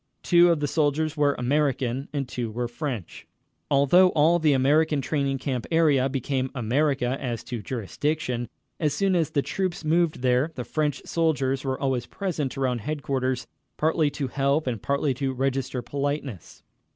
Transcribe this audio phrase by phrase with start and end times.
[0.23, 3.27] Two of the soldiers were American and two were French.
[3.69, 9.29] Although all the American training camp area became America as to jurisdiction, as soon as
[9.29, 13.45] the troops moved there, the French soldiers were always present around headquarters,
[13.77, 16.63] partly to help and partly to register politeness.